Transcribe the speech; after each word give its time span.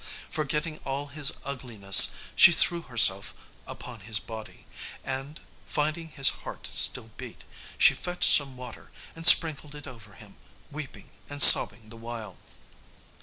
Forgetting 0.31 0.79
all 0.79 1.09
his 1.09 1.31
ugliness, 1.45 2.15
she 2.35 2.51
threw 2.51 2.81
herself 2.81 3.35
upon 3.67 3.99
his 3.99 4.17
body, 4.19 4.65
and, 5.03 5.39
finding 5.67 6.07
his 6.07 6.27
heart 6.41 6.67
still 6.71 7.11
beat, 7.17 7.43
she 7.77 7.93
fetched 7.93 8.33
some 8.35 8.57
water 8.57 8.89
and 9.15 9.27
sprinkled 9.27 9.75
it 9.75 9.85
over 9.85 10.15
him, 10.15 10.37
weeping 10.71 11.11
and 11.29 11.39
sobbing 11.39 11.89
the 11.89 11.97
while. 11.97 12.39